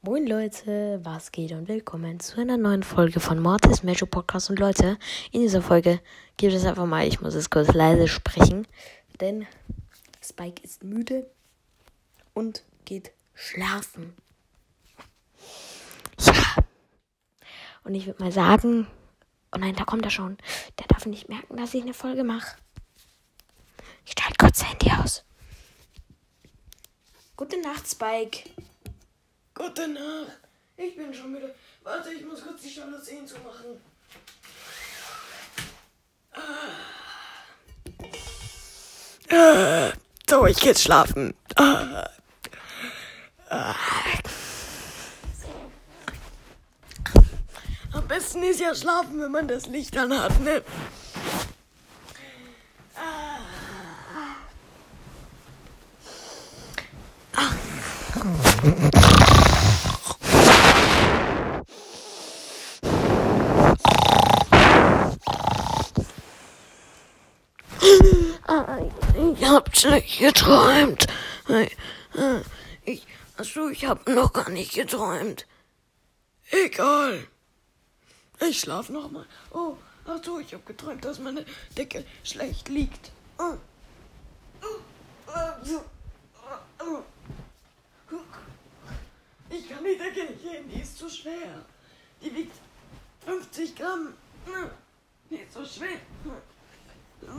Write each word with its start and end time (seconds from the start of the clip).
Moin 0.00 0.28
Leute, 0.28 1.00
was 1.02 1.32
geht 1.32 1.50
und 1.50 1.66
willkommen 1.66 2.20
zu 2.20 2.40
einer 2.40 2.56
neuen 2.56 2.84
Folge 2.84 3.18
von 3.18 3.40
Mortis 3.40 3.82
Major 3.82 4.08
Podcast. 4.08 4.48
Und 4.48 4.60
Leute, 4.60 4.96
in 5.32 5.40
dieser 5.40 5.60
Folge 5.60 6.00
gibt 6.36 6.54
es 6.54 6.64
einfach 6.64 6.86
mal, 6.86 7.04
ich 7.04 7.20
muss 7.20 7.34
es 7.34 7.50
kurz 7.50 7.74
leise 7.74 8.06
sprechen, 8.06 8.68
denn 9.20 9.44
Spike 10.22 10.62
ist 10.62 10.84
müde 10.84 11.28
und 12.32 12.62
geht 12.84 13.10
schlafen. 13.34 14.14
Ja. 16.20 16.54
Und 17.82 17.96
ich 17.96 18.06
würde 18.06 18.22
mal 18.22 18.30
sagen, 18.30 18.86
oh 19.52 19.58
nein, 19.58 19.74
da 19.74 19.84
kommt 19.84 20.04
er 20.04 20.10
schon. 20.10 20.38
Der 20.78 20.86
darf 20.86 21.06
nicht 21.06 21.28
merken, 21.28 21.56
dass 21.56 21.74
ich 21.74 21.82
eine 21.82 21.92
Folge 21.92 22.22
mache. 22.22 22.56
Ich 24.06 24.14
schalte 24.16 24.36
kurz 24.38 24.60
das 24.60 24.70
Handy 24.70 24.92
aus. 24.92 25.24
Gute 27.36 27.60
Nacht, 27.60 27.88
Spike. 27.88 28.48
Gute 29.58 29.88
Nacht. 29.88 30.38
Ich 30.76 30.96
bin 30.96 31.12
schon 31.12 31.32
müde. 31.32 31.52
Warte, 31.82 32.12
ich 32.12 32.24
muss 32.24 32.44
kurz 32.44 32.62
die 32.62 32.72
Jalousien 32.72 33.26
zumachen. 33.26 33.80
Ah. 39.28 39.92
So, 40.30 40.46
ich 40.46 40.60
geh 40.60 40.68
jetzt 40.68 40.82
schlafen. 40.82 41.34
Ah. 41.56 42.08
Ah. 43.50 43.74
Am 47.92 48.06
besten 48.06 48.44
ist 48.44 48.60
ja 48.60 48.72
schlafen, 48.76 49.20
wenn 49.20 49.32
man 49.32 49.48
das 49.48 49.66
Licht 49.66 49.96
an 49.96 50.16
hat, 50.16 50.38
ne? 50.40 50.62
Ich 69.38 69.46
hab 69.46 69.76
schlecht 69.76 70.18
geträumt. 70.18 71.06
Ich, 72.84 73.06
achso, 73.36 73.68
ich 73.68 73.84
hab 73.84 74.08
noch 74.08 74.32
gar 74.32 74.50
nicht 74.50 74.74
geträumt. 74.74 75.46
Egal. 76.50 77.26
Ich 78.40 78.60
schlaf 78.60 78.88
noch 78.88 79.10
mal. 79.10 79.26
Oh, 79.52 79.76
ach 80.06 80.18
so, 80.24 80.40
ich 80.40 80.54
hab 80.54 80.66
geträumt, 80.66 81.04
dass 81.04 81.20
meine 81.20 81.44
Decke 81.76 82.04
schlecht 82.24 82.68
liegt. 82.68 83.12
Ich 89.50 89.68
kann 89.68 89.84
die 89.84 89.98
Decke 89.98 90.32
nicht 90.32 90.44
heben, 90.44 90.68
die 90.70 90.80
ist 90.80 90.98
zu 90.98 91.08
schwer. 91.08 91.64
Die 92.22 92.34
wiegt 92.34 92.56
50 93.24 93.76
Gramm. 93.76 94.14
Die 95.30 95.36
ist 95.36 95.52
so 95.52 95.64
schwer. 95.64 96.00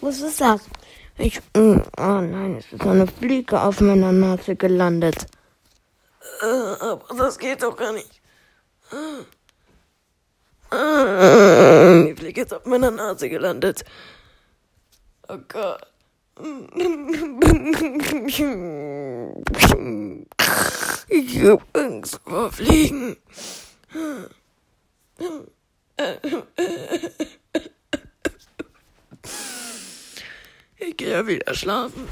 Was 0.00 0.20
ist 0.20 0.40
das? 0.40 0.62
Ich. 1.18 1.40
Oh 1.54 1.80
nein, 1.98 2.56
es 2.58 2.72
ist 2.72 2.82
eine 2.82 3.06
Fliege 3.06 3.60
auf 3.60 3.80
meiner 3.80 4.12
Nase 4.12 4.56
gelandet. 4.56 5.26
Äh, 6.40 6.46
aber 6.46 7.04
das 7.16 7.38
geht 7.38 7.62
doch 7.62 7.76
gar 7.76 7.92
nicht. 7.92 8.20
Die 10.72 12.14
Fliege 12.16 12.42
ist 12.42 12.54
auf 12.54 12.64
meiner 12.64 12.90
Nase 12.90 13.28
gelandet. 13.28 13.84
Oh 15.28 15.38
Gott. 15.48 15.86
Ich 21.08 21.42
hab 21.42 21.62
Angst 21.76 22.20
vor 22.24 22.50
Fliegen. 22.50 23.16
ikke 30.94 31.10
jeg 31.10 31.26
vil 31.26 31.40
jeg 31.46 31.56
slaven. 31.56 32.08